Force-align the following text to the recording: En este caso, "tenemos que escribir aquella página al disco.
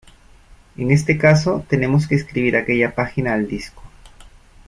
En 0.77 0.89
este 0.89 1.19
caso, 1.19 1.63
"tenemos 1.69 2.07
que 2.07 2.15
escribir 2.15 2.57
aquella 2.57 2.95
página 2.95 3.33
al 3.35 3.47
disco. 3.47 3.83